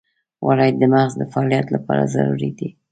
غوړې 0.43 0.69
د 0.81 0.83
مغز 0.93 1.13
د 1.17 1.23
فعالیت 1.33 1.67
لپاره 1.75 2.11
ضروري 2.15 2.51
دي. 2.59 2.69